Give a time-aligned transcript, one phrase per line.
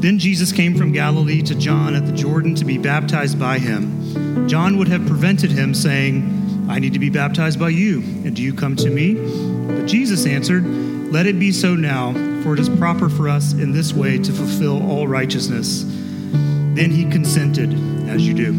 [0.00, 4.48] Then Jesus came from Galilee to John at the Jordan to be baptized by him.
[4.48, 8.42] John would have prevented him, saying, I need to be baptized by you, and do
[8.42, 9.14] you come to me?
[9.14, 10.64] But Jesus answered,
[11.12, 14.32] Let it be so now, for it is proper for us in this way to
[14.32, 15.82] fulfill all righteousness.
[15.82, 17.72] Then he consented,
[18.08, 18.50] as you do.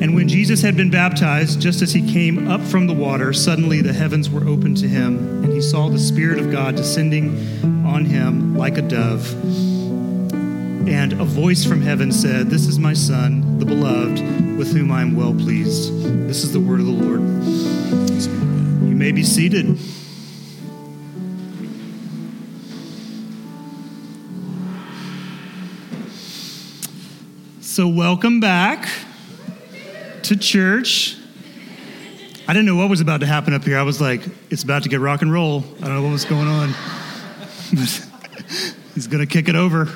[0.00, 3.82] And when Jesus had been baptized, just as he came up from the water, suddenly
[3.82, 8.06] the heavens were opened to him, and he saw the Spirit of God descending on
[8.06, 9.67] him like a dove.
[10.88, 15.02] And a voice from heaven said, This is my Son, the beloved, with whom I
[15.02, 15.92] am well pleased.
[16.26, 17.20] This is the word of the Lord.
[18.88, 19.78] You may be seated.
[27.60, 28.88] So, welcome back
[30.22, 31.18] to church.
[32.48, 33.78] I didn't know what was about to happen up here.
[33.78, 35.64] I was like, it's about to get rock and roll.
[35.82, 36.68] I don't know what was going on.
[38.94, 39.90] He's going to kick it over.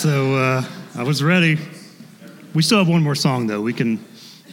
[0.00, 0.64] So uh,
[0.94, 1.58] I was ready.
[2.54, 3.60] We still have one more song, though.
[3.60, 4.02] We can,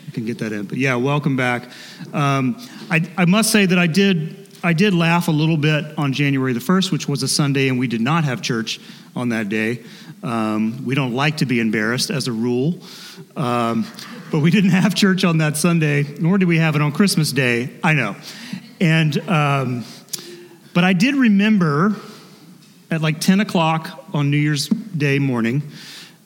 [0.06, 0.66] we can get that in.
[0.66, 1.70] But yeah, welcome back.
[2.12, 2.58] Um,
[2.92, 6.52] I, I must say that I did I did laugh a little bit on January
[6.52, 8.82] the 1st, which was a Sunday, and we did not have church
[9.16, 9.86] on that day.
[10.22, 12.80] Um, we don't like to be embarrassed as a rule.
[13.38, 13.86] Um,
[14.34, 17.32] but we didn't have church on that Sunday, nor did we have it on Christmas
[17.32, 17.70] Day.
[17.86, 18.18] I know.
[18.82, 19.86] And, um,
[20.74, 21.96] but I did remember
[22.90, 25.62] at like 10 o'clock on New Year's Day morning,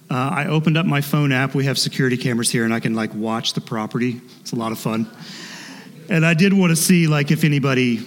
[0.09, 1.55] uh, I opened up my phone app.
[1.55, 4.19] We have security cameras here, and I can like watch the property.
[4.41, 5.09] It's a lot of fun.
[6.09, 8.05] And I did want to see like if anybody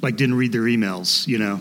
[0.00, 1.60] like didn't read their emails, you know.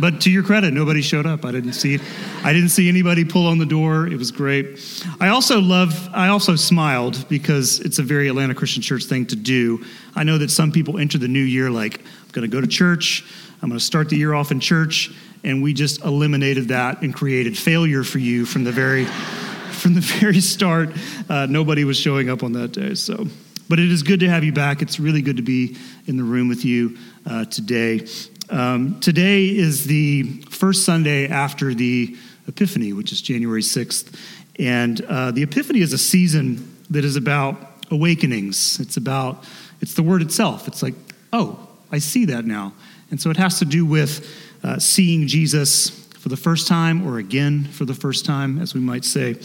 [0.00, 1.44] But to your credit, nobody showed up.
[1.44, 1.98] I didn't see
[2.42, 4.06] I didn't see anybody pull on the door.
[4.06, 4.78] It was great.
[5.20, 9.36] I also love I also smiled because it's a very Atlanta Christian Church thing to
[9.36, 9.84] do.
[10.14, 12.66] I know that some people enter the new year like I'm going to go to
[12.66, 13.24] church.
[13.60, 15.10] I'm going to start the year off in church
[15.42, 19.04] and we just eliminated that and created failure for you from the very
[19.72, 20.90] from the very start.
[21.28, 22.94] Uh, nobody was showing up on that day.
[22.94, 23.26] So
[23.68, 24.80] but it is good to have you back.
[24.80, 26.96] It's really good to be in the room with you
[27.26, 28.06] uh, today.
[28.50, 32.16] Um, today is the first Sunday after the
[32.46, 34.18] Epiphany, which is January 6th.
[34.58, 37.56] And uh, the Epiphany is a season that is about
[37.90, 38.80] awakenings.
[38.80, 39.44] It's about,
[39.82, 40.66] it's the word itself.
[40.66, 40.94] It's like,
[41.32, 42.72] oh, I see that now.
[43.10, 44.26] And so it has to do with
[44.64, 48.80] uh, seeing Jesus for the first time or again for the first time, as we
[48.80, 49.36] might say.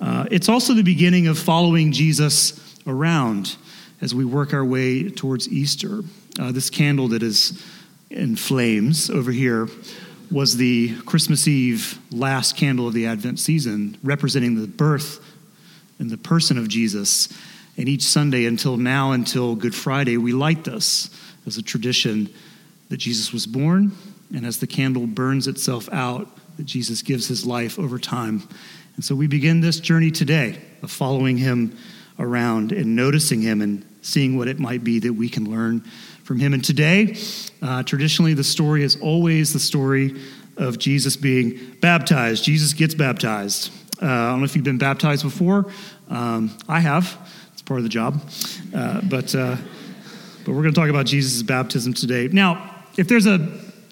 [0.00, 3.56] Uh, it's also the beginning of following Jesus around
[4.00, 6.00] as we work our way towards Easter.
[6.38, 7.62] Uh, this candle that is
[8.10, 9.68] in flames over here
[10.30, 15.20] was the Christmas Eve last candle of the Advent season, representing the birth
[15.98, 17.28] and the person of Jesus.
[17.76, 21.10] And each Sunday until now, until Good Friday, we light this
[21.46, 22.28] as a tradition
[22.88, 23.92] that Jesus was born,
[24.34, 28.42] and as the candle burns itself out, that Jesus gives his life over time.
[28.96, 31.76] And so we begin this journey today of following him
[32.18, 35.80] around and noticing him and seeing what it might be that we can learn
[36.22, 36.54] from him.
[36.54, 37.16] And today,
[37.60, 40.14] uh, traditionally, the story is always the story
[40.56, 42.44] of Jesus being baptized.
[42.44, 43.72] Jesus gets baptized.
[44.00, 45.66] Uh, I don't know if you've been baptized before.
[46.08, 47.18] Um, I have.
[47.52, 48.20] It's part of the job.
[48.74, 49.56] Uh, but, uh,
[50.44, 52.28] but we're going to talk about Jesus' baptism today.
[52.28, 53.38] Now, if there's a,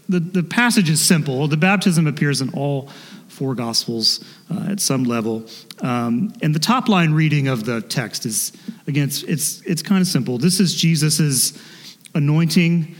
[0.08, 1.48] the, the passage is simple.
[1.48, 2.90] The baptism appears in all
[3.34, 5.44] four Gospels uh, at some level.
[5.80, 8.52] Um, and the top line reading of the text is,
[8.86, 10.38] again, it's, it's, it's kind of simple.
[10.38, 11.58] This is Jesus'
[12.14, 12.94] anointing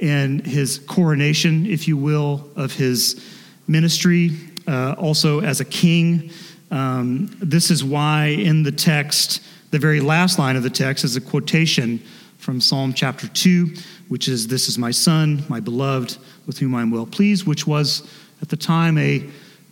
[0.00, 3.24] and his coronation, if you will, of his
[3.66, 6.30] ministry, uh, also as a king.
[6.70, 11.16] Um, this is why in the text, the very last line of the text is
[11.16, 12.00] a quotation
[12.36, 13.74] from Psalm chapter 2,
[14.08, 17.66] which is, This is my son, my beloved, with whom I am well pleased, which
[17.66, 18.08] was
[18.40, 19.28] at the time a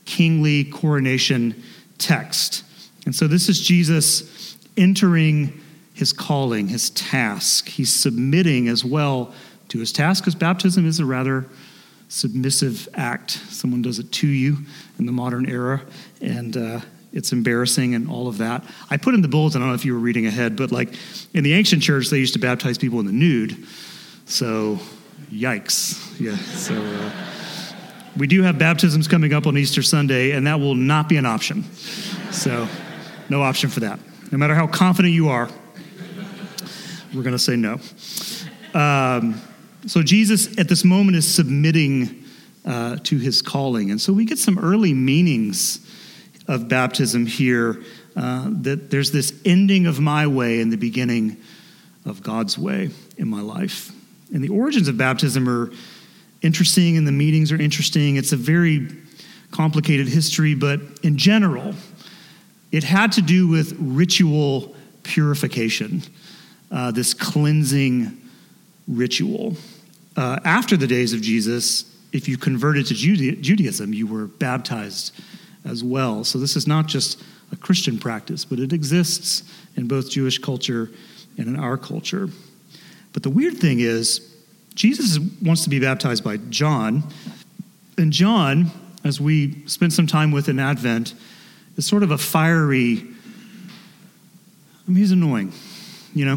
[0.07, 1.63] kingly coronation
[1.99, 2.65] text.
[3.05, 5.63] And so this is Jesus entering
[5.95, 7.69] his calling, his task.
[7.69, 9.33] He's submitting as well
[9.69, 11.47] to his task because baptism is a rather
[12.09, 13.31] submissive act.
[13.31, 14.59] Someone does it to you
[14.99, 15.83] in the modern era,
[16.21, 16.81] and uh,
[17.13, 18.65] it's embarrassing and all of that.
[18.91, 20.95] I put in the bulletin, I don't know if you were reading ahead, but like
[21.35, 23.67] in the ancient church, they used to baptize people in the nude.
[24.27, 24.79] So,
[25.31, 26.21] yikes.
[26.21, 26.75] Yeah, so.
[26.75, 27.11] Uh,
[28.17, 31.27] we do have baptisms coming up on Easter Sunday, and that will not be an
[31.27, 31.65] option.
[32.31, 32.67] So,
[33.29, 33.99] no option for that.
[34.33, 35.51] No matter how confident you are,
[37.15, 37.79] we're going to say no.
[38.75, 39.41] Um,
[39.87, 42.25] so, Jesus at this moment is submitting
[42.65, 43.91] uh, to his calling.
[43.91, 45.81] And so, we get some early meanings
[46.49, 47.83] of baptism here
[48.17, 51.37] uh, that there's this ending of my way and the beginning
[52.07, 53.93] of God's way in my life.
[54.33, 55.71] And the origins of baptism are
[56.43, 58.17] interesting and the meetings are interesting.
[58.17, 58.89] It's a very
[59.51, 61.75] complicated history, but in general,
[62.73, 66.03] it had to do with ritual purification,
[66.71, 68.21] uh, this cleansing
[68.89, 69.57] ritual.
[70.17, 75.13] Uh, after the days of Jesus, if you converted to Judaism, you were baptized
[75.65, 76.25] as well.
[76.25, 77.23] So this is not just
[77.53, 79.43] a Christian practice, but it exists
[79.77, 80.91] in both Jewish culture
[81.39, 82.29] and in our culture.
[83.13, 84.36] But the weird thing is,
[84.77, 87.03] Jesus wants to be baptized by John,
[87.97, 88.71] and John,
[89.05, 91.15] as we spent some time with in Advent,
[91.79, 95.55] is sort of a fiery, I mean, he's annoying,
[96.15, 96.37] you know?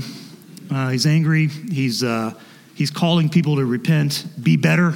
[0.72, 2.34] Uh, he's angry, he's, uh,
[2.76, 4.94] he's calling people to repent, be better,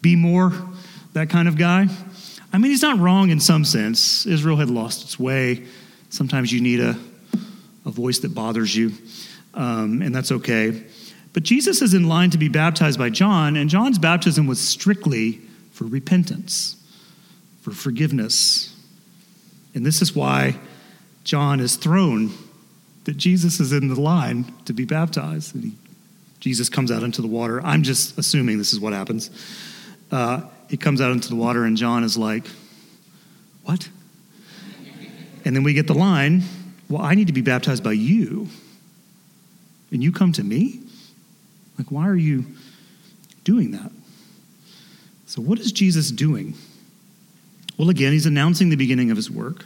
[0.00, 0.52] be more,
[1.14, 1.88] that kind of guy.
[2.52, 4.26] I mean, he's not wrong in some sense.
[4.26, 5.66] Israel had lost its way.
[6.10, 6.96] Sometimes you need a,
[7.84, 8.92] a voice that bothers you,
[9.54, 10.84] um, and that's okay.
[11.32, 15.40] But Jesus is in line to be baptized by John, and John's baptism was strictly
[15.70, 16.76] for repentance,
[17.62, 18.76] for forgiveness.
[19.74, 20.56] And this is why
[21.24, 22.32] John is thrown
[23.04, 25.54] that Jesus is in the line to be baptized.
[25.54, 25.72] And he,
[26.40, 27.60] Jesus comes out into the water.
[27.64, 29.30] I'm just assuming this is what happens.
[30.10, 32.46] Uh, he comes out into the water, and John is like,
[33.64, 33.88] What?
[35.44, 36.42] And then we get the line,
[36.88, 38.48] Well, I need to be baptized by you.
[39.92, 40.79] And you come to me?
[41.80, 42.44] Like, why are you
[43.42, 43.90] doing that?
[45.24, 46.52] So, what is Jesus doing?
[47.78, 49.64] Well, again, he's announcing the beginning of his work.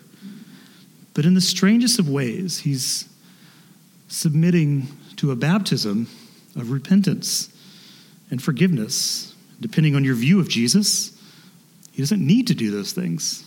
[1.12, 3.08] But in the strangest of ways, he's
[4.06, 6.06] submitting to a baptism
[6.54, 7.48] of repentance
[8.30, 11.20] and forgiveness depending on your view of Jesus,
[11.90, 13.44] he doesn't need to do those things.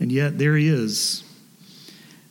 [0.00, 1.22] And yet, there he is.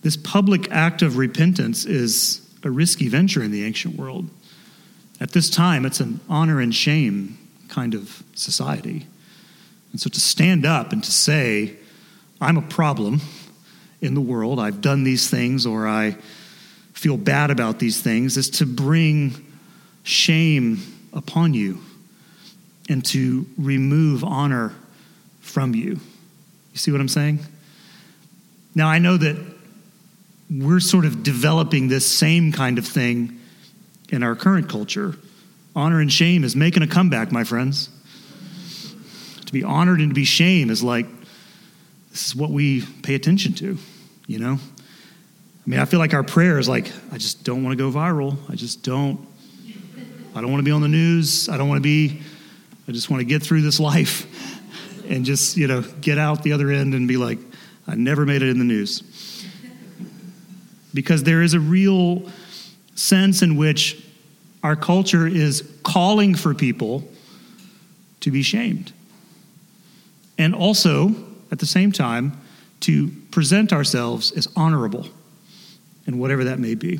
[0.01, 4.29] This public act of repentance is a risky venture in the ancient world.
[5.21, 7.37] At this time, it's an honor and shame
[7.69, 9.05] kind of society.
[9.91, 11.75] And so to stand up and to say,
[12.41, 13.21] I'm a problem
[14.01, 16.17] in the world, I've done these things, or I
[16.93, 19.45] feel bad about these things, is to bring
[20.01, 20.81] shame
[21.13, 21.79] upon you
[22.89, 24.73] and to remove honor
[25.39, 25.99] from you.
[26.71, 27.39] You see what I'm saying?
[28.73, 29.37] Now, I know that
[30.49, 33.37] we're sort of developing this same kind of thing
[34.11, 35.15] in our current culture.
[35.75, 37.89] Honor and shame is making a comeback, my friends.
[39.45, 41.07] To be honored and to be shamed is like,
[42.11, 43.77] this is what we pay attention to,
[44.27, 44.59] you know?
[44.59, 47.91] I mean, I feel like our prayer is like, I just don't want to go
[47.97, 48.37] viral.
[48.49, 49.27] I just don't.
[50.33, 51.49] I don't want to be on the news.
[51.49, 52.21] I don't want to be
[52.87, 54.27] I just want to get through this life
[55.09, 57.39] and just, you know, get out the other end and be like,
[57.87, 59.01] I never made it in the news.
[60.93, 62.29] Because there is a real
[63.01, 64.03] sense in which
[64.63, 67.03] our culture is calling for people
[68.19, 68.93] to be shamed.
[70.37, 71.15] And also,
[71.51, 72.39] at the same time,
[72.81, 75.07] to present ourselves as honorable
[76.05, 76.99] and whatever that may be.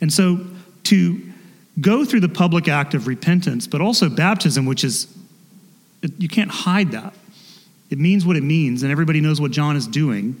[0.00, 0.46] And so,
[0.84, 1.20] to
[1.80, 5.12] go through the public act of repentance, but also baptism, which is,
[6.18, 7.14] you can't hide that.
[7.90, 10.40] It means what it means, and everybody knows what John is doing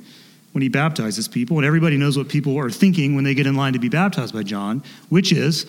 [0.52, 3.54] when he baptizes people, and everybody knows what people are thinking when they get in
[3.54, 5.66] line to be baptized by John, which is,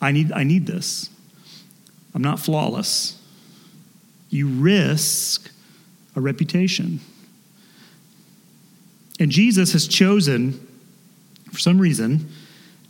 [0.00, 1.08] I need, I need this.
[2.14, 3.20] I'm not flawless.
[4.28, 5.50] You risk
[6.14, 7.00] a reputation.
[9.20, 10.66] And Jesus has chosen,
[11.52, 12.28] for some reason,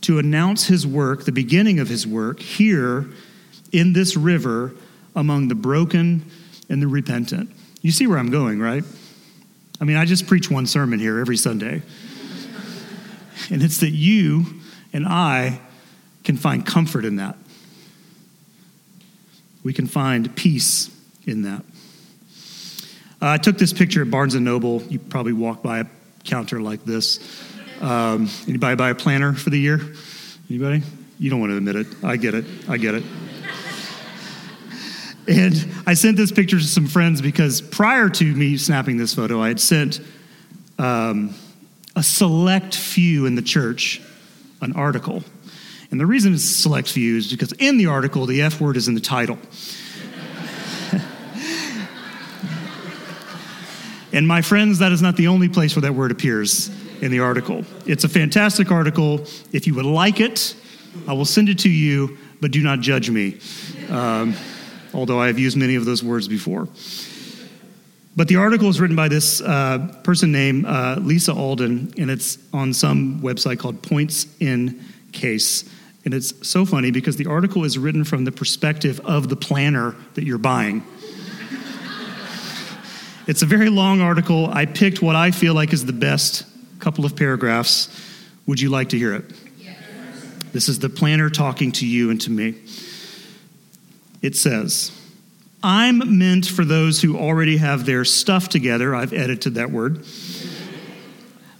[0.01, 3.07] to announce his work, the beginning of his work, here
[3.71, 4.73] in this river
[5.15, 6.29] among the broken
[6.69, 7.49] and the repentant.
[7.81, 8.83] You see where I'm going, right?
[9.79, 11.81] I mean, I just preach one sermon here every Sunday.
[13.51, 14.45] and it's that you
[14.93, 15.59] and I
[16.23, 17.37] can find comfort in that.
[19.63, 20.89] We can find peace
[21.25, 21.63] in that.
[23.21, 24.81] Uh, I took this picture at Barnes & Noble.
[24.83, 25.85] You probably walk by a
[26.23, 27.19] counter like this.
[27.81, 29.81] Um, anybody buy a planner for the year?
[30.49, 30.83] Anybody?
[31.19, 31.87] You don't want to admit it.
[32.03, 32.45] I get it.
[32.69, 33.03] I get it.
[35.27, 39.41] And I sent this picture to some friends because prior to me snapping this photo,
[39.41, 39.99] I had sent
[40.79, 41.35] um,
[41.95, 44.01] a select few in the church
[44.61, 45.23] an article.
[45.91, 48.87] And the reason it's select few is because in the article, the F word is
[48.87, 49.37] in the title.
[54.13, 56.69] and my friends, that is not the only place where that word appears
[57.01, 57.63] in the article.
[57.85, 59.25] It's a fantastic article.
[59.51, 60.55] If you would like it,
[61.07, 63.39] I will send it to you, but do not judge me,
[63.89, 64.35] um,
[64.93, 66.67] although I have used many of those words before.
[68.17, 72.39] But the article is written by this uh, person named uh, Lisa Alden, and it's
[72.51, 75.69] on some website called Points in Case.
[76.03, 79.95] And it's so funny because the article is written from the perspective of the planner
[80.15, 80.83] that you're buying.
[83.27, 84.47] It's a very long article.
[84.53, 86.45] I picked what I feel like is the best
[86.79, 87.89] couple of paragraphs.
[88.45, 89.25] Would you like to hear it?
[89.59, 89.75] Yes.
[90.53, 92.55] This is the planner talking to you and to me.
[94.21, 94.91] It says,
[95.63, 98.95] I'm meant for those who already have their stuff together.
[98.95, 100.05] I've edited that word.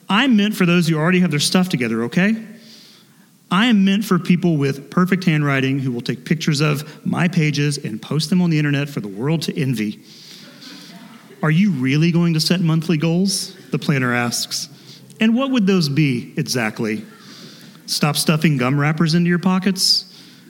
[0.10, 2.36] I'm meant for those who already have their stuff together, okay?
[3.50, 7.78] I am meant for people with perfect handwriting who will take pictures of my pages
[7.78, 10.00] and post them on the internet for the world to envy.
[11.42, 13.56] Are you really going to set monthly goals?
[13.72, 14.70] The planner asks.
[15.20, 17.06] And what would those be exactly?
[17.86, 20.07] Stop stuffing gum wrappers into your pockets?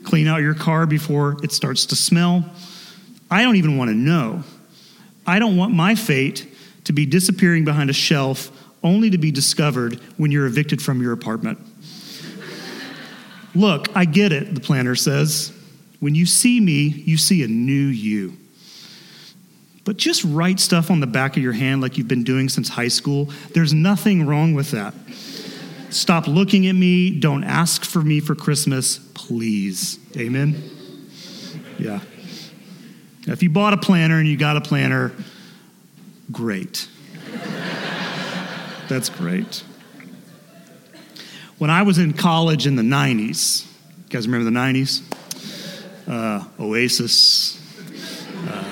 [0.08, 2.46] Clean out your car before it starts to smell?
[3.30, 4.42] I don't even want to know.
[5.26, 6.48] I don't want my fate
[6.86, 8.50] to be disappearing behind a shelf
[8.82, 11.60] only to be discovered when you're evicted from your apartment.
[13.54, 15.52] Look, I get it, the planner says.
[16.00, 18.38] When you see me, you see a new you.
[19.84, 22.70] But just write stuff on the back of your hand like you've been doing since
[22.70, 23.26] high school.
[23.54, 24.94] There's nothing wrong with that.
[25.90, 27.20] Stop looking at me.
[27.20, 30.00] Don't ask for me for Christmas, please.
[30.16, 30.56] Amen?
[31.78, 32.00] Yeah.
[33.28, 35.12] If you bought a planner and you got a planner,
[36.32, 36.88] great.
[38.88, 39.66] That's great.
[41.58, 45.02] When I was in college in the 90s, you guys remember the 90s?
[46.08, 47.62] Uh, Oasis.
[48.48, 48.64] Uh,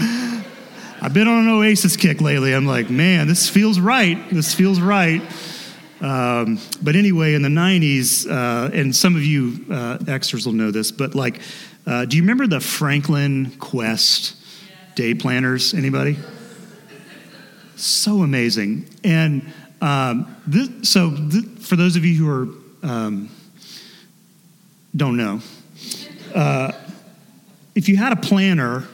[1.02, 2.54] I've been on an Oasis kick lately.
[2.54, 4.18] I'm like, man, this feels right.
[4.30, 5.20] This feels right.
[6.00, 10.70] Um, but anyway, in the 90s, uh, and some of you uh, extras will know
[10.70, 11.40] this, but like,
[11.86, 14.36] uh, do you remember the Franklin Quest
[14.94, 15.74] day planners?
[15.74, 16.16] Anybody?
[17.76, 18.88] So amazing.
[19.04, 21.10] And um, this, so,
[21.60, 23.30] for those of you who are um,
[24.96, 25.40] don't know,
[26.34, 26.72] uh,
[27.74, 28.84] if you had a planner,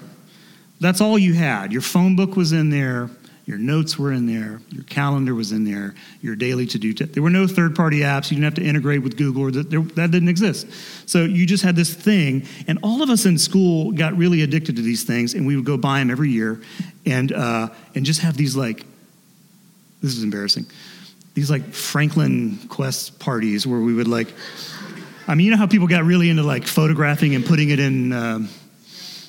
[0.81, 1.73] that's all you had.
[1.73, 3.09] Your phone book was in there,
[3.47, 6.95] your notes were in there, your calendar was in there, your daily to do.
[6.95, 8.31] T- there were no third party apps.
[8.31, 10.67] You didn't have to integrate with Google, or that, there, that didn't exist.
[11.07, 14.77] So you just had this thing, and all of us in school got really addicted
[14.77, 16.63] to these things, and we would go buy them every year,
[17.05, 18.87] and uh, and just have these like
[20.01, 20.67] this is embarrassing.
[21.35, 24.29] These like Franklin Quest parties where we would like,
[25.27, 28.13] I mean, you know how people got really into like photographing and putting it in
[28.13, 28.49] um,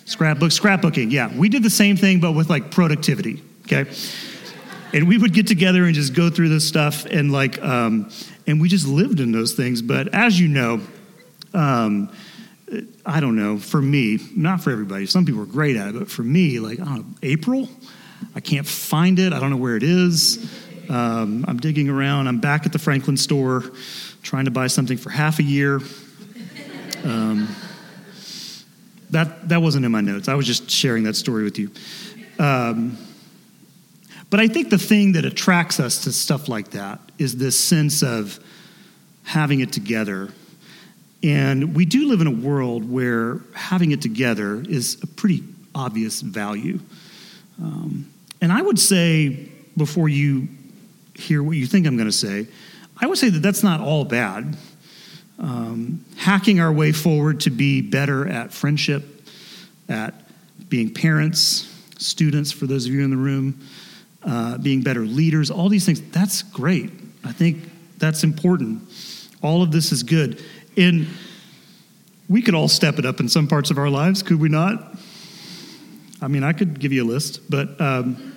[0.05, 1.12] scrapbook, scrapbooking.
[1.12, 3.41] Yeah, we did the same thing, but with like productivity.
[3.65, 3.91] Okay,
[4.93, 8.10] and we would get together and just go through this stuff and like, um,
[8.48, 9.81] and we just lived in those things.
[9.81, 10.81] But as you know,
[11.53, 12.12] um,
[13.05, 13.57] I don't know.
[13.57, 15.05] For me, not for everybody.
[15.05, 17.69] Some people are great at it, but for me, like, I know, April.
[18.34, 19.34] I can't find it.
[19.34, 20.51] I don't know where it is.
[20.89, 22.27] Um, I'm digging around.
[22.27, 23.63] I'm back at the Franklin store
[24.24, 25.81] trying to buy something for half a year.
[27.03, 27.53] Um,
[29.12, 30.27] that, that wasn't in my notes.
[30.27, 31.69] I was just sharing that story with you.
[32.39, 32.98] Um,
[34.29, 38.03] but I think the thing that attracts us to stuff like that is this sense
[38.03, 38.39] of
[39.24, 40.29] having it together.
[41.24, 46.22] And we do live in a world where having it together is a pretty obvious
[46.22, 46.79] value.
[47.62, 50.48] Um, and I would say, before you
[51.15, 52.48] hear what you think I'm going to say,
[52.98, 54.55] I would say that that's not all bad.
[55.38, 59.03] Um, hacking our way forward to be better at friendship,
[59.89, 60.13] at
[60.70, 63.60] being parents, students, for those of you in the room,
[64.25, 66.91] uh, being better leaders, all these things, that's great.
[67.24, 68.84] I think that's important.
[69.41, 70.44] All of this is good.
[70.77, 71.08] And
[72.27, 74.96] we could all step it up in some parts of our lives, could we not?
[76.22, 78.36] I mean, I could give you a list, but um,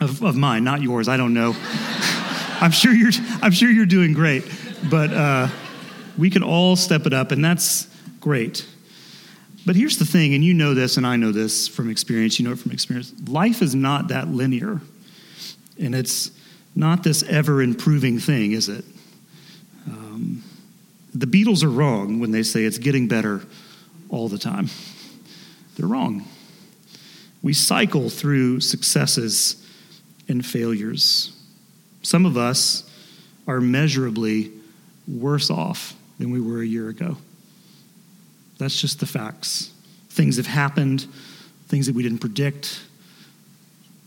[0.00, 1.08] of, of mine, not yours.
[1.08, 1.54] I don't know.
[2.60, 3.10] I'm sure you're.
[3.40, 4.44] I'm sure you're doing great,
[4.88, 5.48] but uh,
[6.16, 7.88] we can all step it up, and that's
[8.20, 8.64] great.
[9.66, 12.38] But here's the thing, and you know this, and I know this from experience.
[12.38, 13.12] You know it from experience.
[13.26, 14.80] Life is not that linear,
[15.82, 16.30] and it's
[16.74, 18.84] not this ever improving thing, is it?
[19.86, 20.42] Um,
[21.14, 23.42] the Beatles are wrong when they say it's getting better
[24.08, 24.68] all the time.
[25.76, 26.24] They're wrong.
[27.42, 29.56] We cycle through successes
[30.28, 31.36] and failures.
[32.02, 32.88] Some of us
[33.46, 34.52] are measurably
[35.08, 37.16] worse off than we were a year ago.
[38.58, 39.72] That's just the facts.
[40.10, 41.06] Things have happened,
[41.66, 42.80] things that we didn't predict,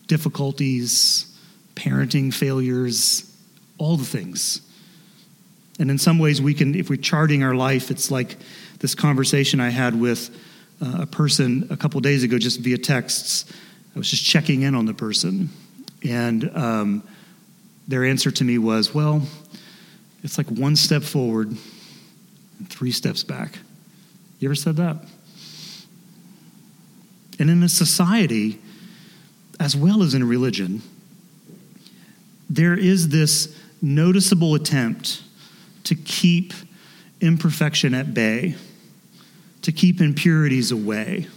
[0.07, 1.34] difficulties,
[1.75, 3.31] parenting failures,
[3.77, 4.61] all the things.
[5.79, 8.37] And in some ways, we can, if we're charting our life, it's like
[8.79, 10.29] this conversation I had with
[10.81, 13.45] uh, a person a couple days ago just via texts.
[13.95, 15.49] I was just checking in on the person.
[16.03, 17.03] And um,
[17.87, 19.21] their answer to me was, well,
[20.23, 23.59] it's like one step forward and three steps back.
[24.39, 24.97] You ever said that?
[27.37, 28.61] And in a society
[29.59, 30.81] as well as in religion,
[32.49, 35.21] there is this noticeable attempt
[35.83, 36.53] to keep
[37.21, 38.55] imperfection at bay,
[39.61, 41.27] to keep impurities away.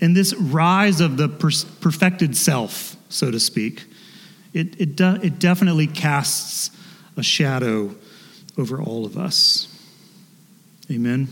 [0.00, 3.84] And this rise of the perfected self, so to speak,
[4.52, 6.70] it, it, it definitely casts
[7.16, 7.94] a shadow
[8.58, 9.68] over all of us.
[10.90, 11.28] Amen.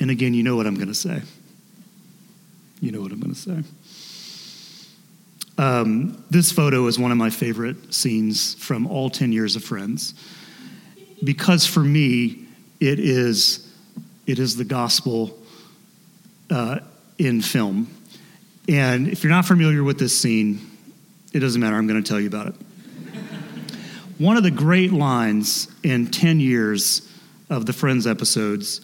[0.00, 1.22] And again, you know what I'm going to say.
[2.80, 3.62] You know what I'm going to say.
[5.60, 10.14] Um, this photo is one of my favorite scenes from all 10 years of Friends
[11.22, 12.46] because for me,
[12.80, 13.70] it is,
[14.26, 15.38] it is the gospel
[16.48, 16.78] uh,
[17.18, 17.94] in film.
[18.70, 20.66] And if you're not familiar with this scene,
[21.34, 21.76] it doesn't matter.
[21.76, 22.54] I'm going to tell you about it.
[24.16, 27.06] one of the great lines in 10 years
[27.50, 28.80] of the Friends episodes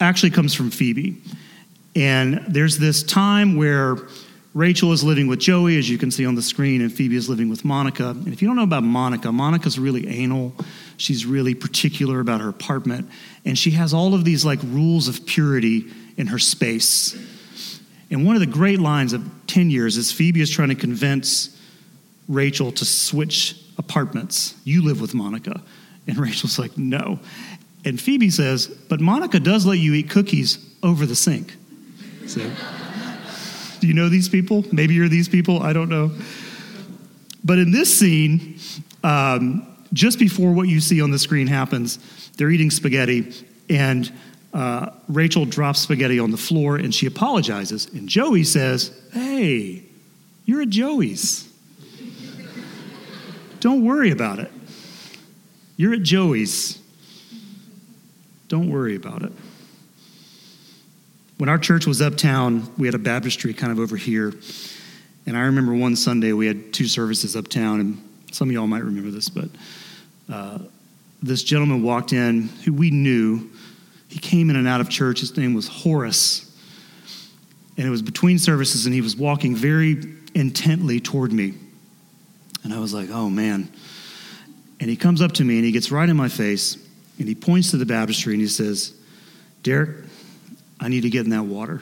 [0.00, 1.20] actually comes from Phoebe.
[1.96, 3.96] And there's this time where
[4.54, 7.28] Rachel is living with Joey, as you can see on the screen, and Phoebe is
[7.28, 8.10] living with Monica.
[8.10, 10.54] And if you don't know about Monica, Monica's really anal.
[10.96, 13.10] She's really particular about her apartment.
[13.44, 15.86] And she has all of these like rules of purity
[16.16, 17.16] in her space.
[18.10, 21.56] And one of the great lines of 10 years is Phoebe is trying to convince
[22.26, 24.54] Rachel to switch apartments.
[24.64, 25.62] You live with Monica.
[26.06, 27.20] And Rachel's like, no.
[27.84, 31.54] And Phoebe says, but Monica does let you eat cookies over the sink.
[32.26, 32.50] So.
[33.80, 34.64] Do you know these people?
[34.72, 35.62] Maybe you're these people.
[35.62, 36.10] I don't know.
[37.44, 38.58] But in this scene,
[39.04, 41.98] um, just before what you see on the screen happens,
[42.36, 43.32] they're eating spaghetti,
[43.70, 44.12] and
[44.52, 47.86] uh, Rachel drops spaghetti on the floor and she apologizes.
[47.86, 49.84] And Joey says, Hey,
[50.44, 51.46] you're at Joey's.
[53.60, 54.50] Don't worry about it.
[55.76, 56.78] You're at Joey's.
[58.48, 59.32] Don't worry about it.
[61.38, 64.34] When our church was uptown, we had a baptistry kind of over here.
[65.24, 68.82] And I remember one Sunday we had two services uptown, and some of y'all might
[68.82, 69.48] remember this, but
[70.28, 70.58] uh,
[71.22, 73.48] this gentleman walked in who we knew.
[74.08, 75.20] He came in and out of church.
[75.20, 76.44] His name was Horace.
[77.76, 79.96] And it was between services, and he was walking very
[80.34, 81.54] intently toward me.
[82.64, 83.70] And I was like, oh man.
[84.80, 86.76] And he comes up to me and he gets right in my face
[87.18, 88.94] and he points to the baptistry and he says,
[89.62, 90.07] Derek,
[90.80, 91.80] I need to get in that water.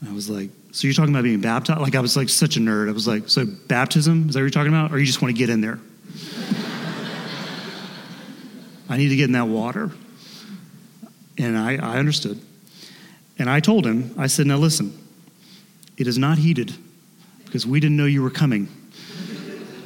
[0.00, 1.80] And I was like, so you're talking about being baptized?
[1.80, 2.88] Like I was like such a nerd.
[2.88, 4.92] I was like, so baptism, is that what you're talking about?
[4.92, 5.78] Or you just want to get in there?
[8.88, 9.90] I need to get in that water.
[11.38, 12.40] And I, I understood.
[13.38, 14.96] And I told him, I said, now listen,
[15.96, 16.74] it is not heated
[17.44, 18.68] because we didn't know you were coming.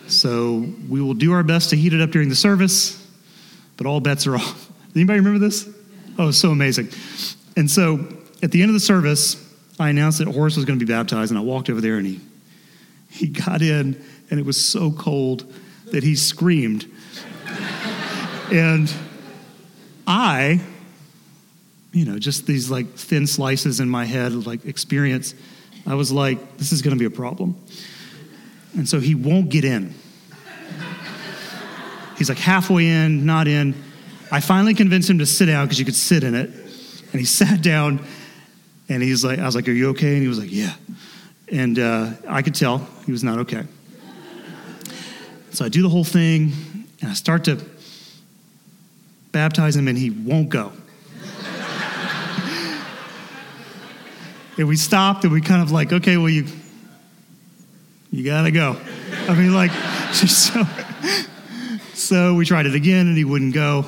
[0.07, 3.05] So we will do our best to heat it up during the service,
[3.77, 4.70] but all bets are off.
[4.94, 5.68] Anybody remember this?
[6.18, 6.88] Oh, so amazing.
[7.57, 8.07] And so
[8.43, 9.40] at the end of the service,
[9.79, 12.07] I announced that Horace was going to be baptized, and I walked over there and
[12.07, 12.21] he,
[13.11, 15.53] he got in, and it was so cold
[15.87, 16.90] that he screamed.
[18.53, 18.93] and
[20.07, 20.61] I,
[21.93, 25.35] you know, just these like thin slices in my head of like experience,
[25.87, 27.57] I was like, this is going to be a problem.
[28.77, 29.95] And so he won't get in.
[32.17, 33.75] He's like halfway in, not in.
[34.31, 36.51] I finally convinced him to sit down because you could sit in it.
[37.14, 38.05] And he sat down
[38.88, 40.14] and he's like, I was like, Are you okay?
[40.14, 40.74] And he was like, Yeah.
[41.50, 43.64] And uh, I could tell he was not okay.
[45.53, 46.53] So I do the whole thing
[47.00, 47.64] and I start to
[49.31, 50.72] baptize him and he won't go.
[54.59, 56.46] and we stopped and we kind of like, okay, well, you,
[58.11, 58.77] you gotta go.
[59.29, 59.70] I mean, like,
[60.12, 60.64] so,
[61.92, 63.87] so we tried it again and he wouldn't go.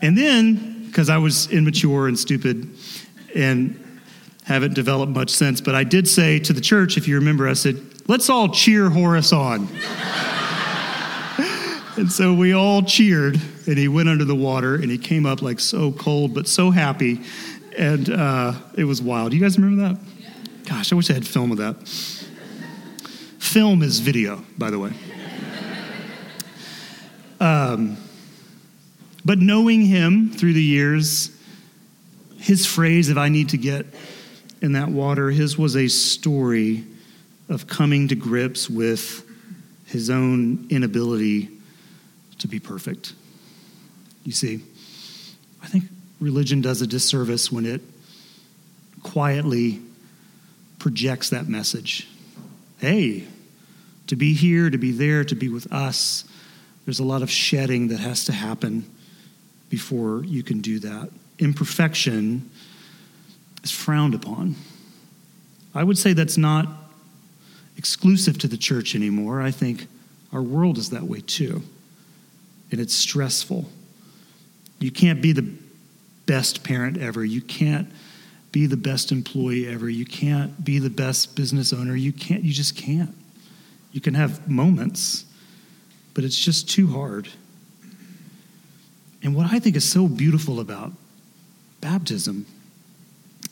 [0.00, 2.68] And then because I was immature and stupid
[3.34, 4.00] and
[4.44, 5.60] haven't developed much sense.
[5.60, 8.88] But I did say to the church, if you remember, I said, let's all cheer
[8.90, 9.66] Horace on.
[11.96, 15.42] and so we all cheered, and he went under the water, and he came up
[15.42, 17.22] like so cold, but so happy.
[17.76, 19.32] And uh, it was wild.
[19.32, 19.98] You guys remember that?
[20.68, 21.88] Gosh, I wish I had film of that.
[23.40, 24.92] Film is video, by the way.
[27.40, 27.96] Um,
[29.24, 31.30] but knowing him through the years,
[32.38, 33.86] his phrase, if I need to get
[34.60, 36.84] in that water, his was a story
[37.48, 39.22] of coming to grips with
[39.86, 41.48] his own inability
[42.38, 43.14] to be perfect.
[44.24, 44.60] You see,
[45.62, 45.84] I think
[46.20, 47.80] religion does a disservice when it
[49.02, 49.80] quietly
[50.78, 52.08] projects that message.
[52.78, 53.24] Hey,
[54.08, 56.24] to be here, to be there, to be with us,
[56.84, 58.84] there's a lot of shedding that has to happen
[59.74, 61.10] before you can do that.
[61.40, 62.48] Imperfection
[63.64, 64.54] is frowned upon.
[65.74, 66.68] I would say that's not
[67.76, 69.42] exclusive to the church anymore.
[69.42, 69.88] I think
[70.32, 71.60] our world is that way too.
[72.70, 73.68] And it's stressful.
[74.78, 75.52] You can't be the
[76.26, 77.24] best parent ever.
[77.24, 77.88] You can't
[78.52, 79.90] be the best employee ever.
[79.90, 81.96] You can't be the best business owner.
[81.96, 83.12] You can't, you just can't.
[83.90, 85.24] You can have moments,
[86.14, 87.28] but it's just too hard.
[89.24, 90.92] And what I think is so beautiful about
[91.80, 92.46] baptism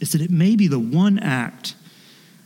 [0.00, 1.74] is that it may be the one act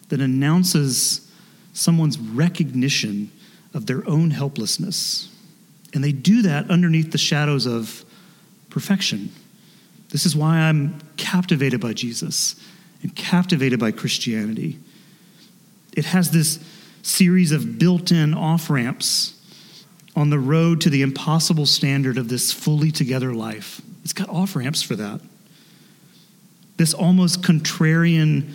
[0.09, 1.29] that announces
[1.73, 3.31] someone's recognition
[3.75, 5.29] of their own helplessness.
[5.93, 8.05] And they do that underneath the shadows of
[8.71, 9.33] perfection.
[10.11, 12.55] This is why I'm captivated by Jesus
[13.03, 14.79] and captivated by Christianity.
[15.97, 16.61] It has this
[17.03, 19.36] series of built in off ramps
[20.17, 23.83] on the road to the impossible standard of this fully together life.
[24.03, 25.21] It's got off ramps for that.
[26.79, 28.55] This almost contrarian,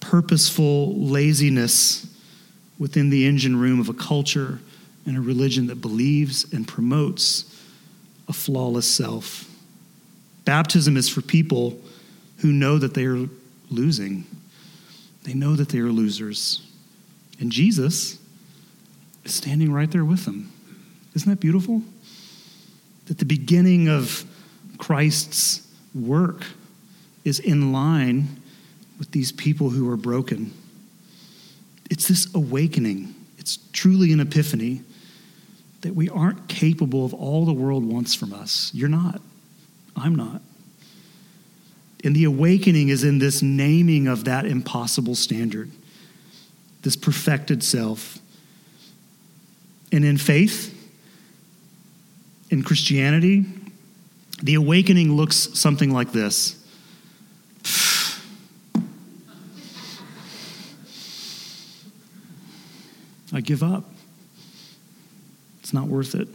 [0.00, 2.06] purposeful laziness
[2.78, 4.58] within the engine room of a culture
[5.06, 7.44] and a religion that believes and promotes
[8.26, 9.48] a flawless self.
[10.44, 11.78] Baptism is for people
[12.38, 13.28] who know that they are
[13.70, 14.24] losing.
[15.22, 16.66] They know that they are losers.
[17.38, 18.18] And Jesus
[19.24, 20.53] is standing right there with them.
[21.14, 21.82] Isn't that beautiful?
[23.06, 24.24] That the beginning of
[24.78, 26.44] Christ's work
[27.24, 28.40] is in line
[28.98, 30.52] with these people who are broken.
[31.90, 34.82] It's this awakening, it's truly an epiphany
[35.82, 38.70] that we aren't capable of all the world wants from us.
[38.72, 39.20] You're not.
[39.94, 40.40] I'm not.
[42.02, 45.70] And the awakening is in this naming of that impossible standard,
[46.82, 48.18] this perfected self.
[49.92, 50.73] And in faith,
[52.50, 53.44] in Christianity,
[54.42, 56.60] the awakening looks something like this.
[63.32, 63.84] I give up.
[65.60, 66.28] It's not worth it.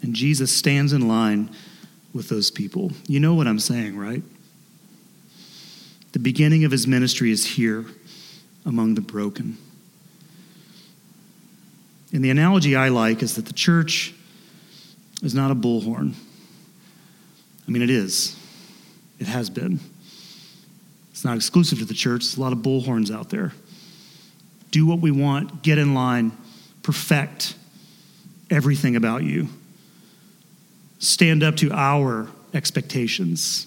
[0.00, 1.50] And Jesus stands in line
[2.14, 2.92] with those people.
[3.06, 4.22] You know what I'm saying, right?
[6.12, 7.84] The beginning of his ministry is here
[8.64, 9.58] among the broken.
[12.12, 14.14] And the analogy I like is that the church
[15.22, 16.14] is not a bullhorn.
[17.66, 18.36] I mean, it is.
[19.18, 19.80] It has been.
[21.10, 22.22] It's not exclusive to the church.
[22.22, 23.52] There's a lot of bullhorns out there.
[24.70, 26.32] Do what we want, get in line,
[26.82, 27.54] perfect
[28.50, 29.48] everything about you.
[30.98, 33.66] Stand up to our expectations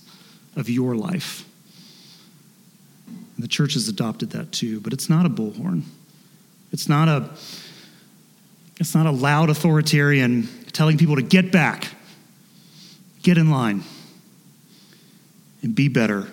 [0.56, 1.46] of your life.
[3.08, 5.84] And the church has adopted that too, but it's not a bullhorn.
[6.72, 7.30] It's not a
[8.80, 11.89] it's not a loud authoritarian telling people to get back,
[13.21, 13.84] get in line,
[15.62, 16.27] and be better.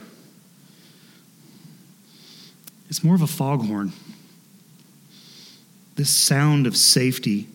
[2.88, 3.92] It's more of a foghorn.
[5.96, 7.48] This sound of safety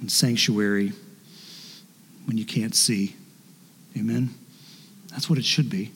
[0.00, 0.92] and sanctuary
[2.24, 3.16] when you can't see.
[3.96, 4.30] Amen?
[5.10, 5.90] That's what it should be.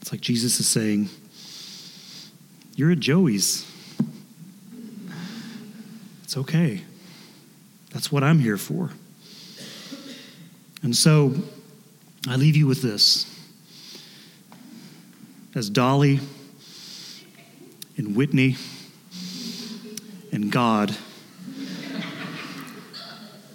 [0.00, 1.10] It's like Jesus is saying,
[2.74, 3.67] You're at Joey's.
[6.28, 6.82] It's okay.
[7.90, 8.90] That's what I'm here for.
[10.82, 11.34] And so
[12.28, 13.24] I leave you with this.
[15.54, 16.20] As Dolly
[17.96, 18.56] and Whitney
[20.30, 20.94] and God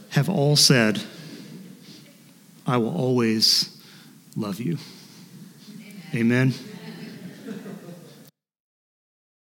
[0.10, 1.04] have all said,
[2.66, 3.70] I will always
[4.36, 4.80] love you.
[6.16, 6.56] Amen.
[6.56, 6.73] Amen.